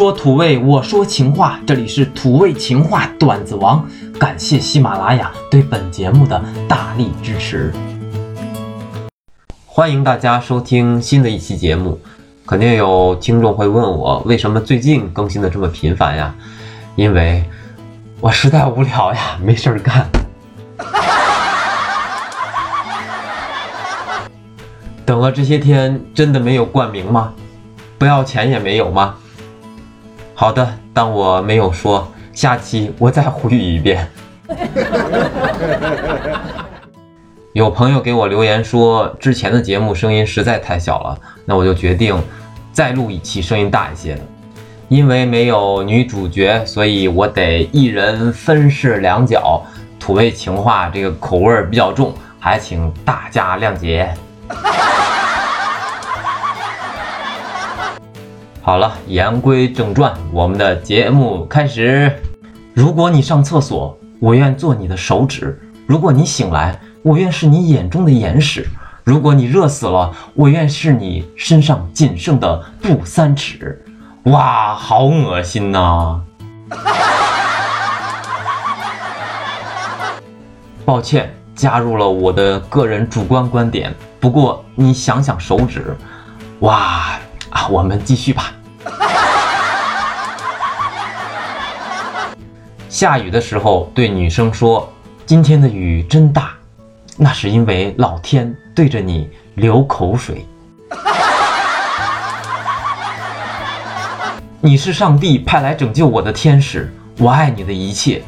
[0.00, 3.86] 说土味，我说情话，这里是土味情话段子王。
[4.18, 7.70] 感谢喜马拉雅对本节目的大力支持，
[9.66, 12.00] 欢迎大家收听新的一期节目。
[12.46, 16.34] 肯定有听众会问我，为什么最近更新的这么频繁呀？
[16.96, 17.44] 因为
[18.22, 20.08] 我实在无聊呀， 没事儿干。
[25.04, 27.34] 等了这些天，真的没有冠名吗？
[27.98, 29.14] 不要钱也没有吗？
[30.40, 34.08] 好的，当我没有说，下期我再呼吁一遍。
[37.52, 42.18] 有朋友给我留言说，之前的节目声音实在太小了，那我就决定
[42.72, 44.22] 再录一期声音大一些的。
[44.88, 49.62] 因为没有女主角，所以我得一人分饰两角，
[49.98, 54.10] 土味情话这个口味比较重，还请大家谅解。
[58.62, 62.14] 好了，言归正传，我们的节目开始。
[62.74, 68.62] 如果你上厕所，我愿做你的手指；如果你醒来，我愿是你眼中的眼屎；
[69.02, 73.82] 如果你热死了，我愿是你身上仅剩的布三尺。
[74.24, 76.20] 哇，好恶心呐！
[80.84, 83.94] 抱歉，加入了我的个人主观观点。
[84.20, 85.96] 不过你想想手指，
[86.60, 87.18] 哇！
[87.50, 88.52] 啊，我们继续吧。
[92.88, 94.92] 下雨的时候，对女生说
[95.26, 96.52] ：“今天的雨真大。”
[97.22, 100.46] 那是因为老天对着你流口水。
[104.60, 108.22] 你是上帝派来拯救我的天使，我爱你的一切。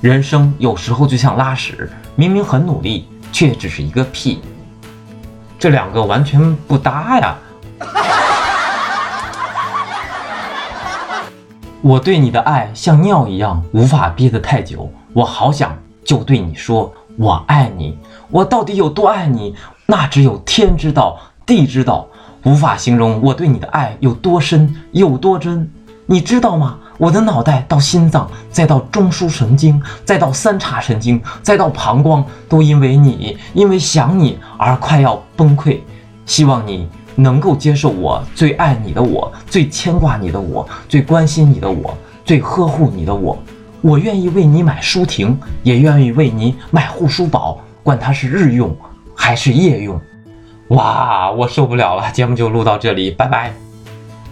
[0.00, 4.40] 人生有时候就像拉屎，明明很努力，却只是一个屁。
[5.58, 7.36] 这两个完全不搭呀。
[11.86, 14.90] 我对你的爱像尿一样，无法憋得太久。
[15.12, 15.72] 我好想
[16.04, 17.96] 就对你说，我爱你。
[18.28, 19.54] 我到底有多爱你？
[19.86, 21.16] 那只有天知道，
[21.46, 22.08] 地知道，
[22.42, 25.70] 无法形容我对你的爱有多深，有多真。
[26.06, 26.76] 你知道吗？
[26.98, 35.78] 我的脑袋到心脏，再到中枢神经，再到三叉神经，再到膀胱，都因为你，因为想你而快要崩溃。
[36.24, 36.88] 希望你。
[37.16, 43.36] 能够接受我最爱你的我，最牵挂你的我，最关心你的我，最呵护你的我。
[43.80, 48.76] 我愿意为你买书亭，也愿意为你买护舒宝，管它是日用
[49.14, 50.00] 还是夜用。
[50.68, 53.52] 哇，我受不了了，节目就录到这里，拜拜。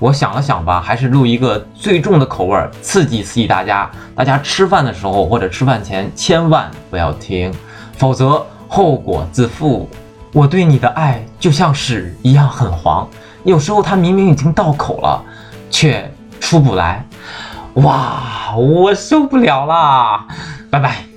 [0.00, 3.88] 我想了想吧，还是录一个最重的口味，刺激刺激大家。
[4.14, 7.54] 大家吃饭的时候或者吃饭前千万不要听，
[7.96, 9.88] 否则后果自负。
[10.34, 13.08] 我对你的爱就像屎一样很黄，
[13.44, 15.22] 有时候它明明已经到口了，
[15.70, 17.06] 却出不来。
[17.74, 20.26] 哇，我受不了啦！
[20.68, 21.13] 拜拜。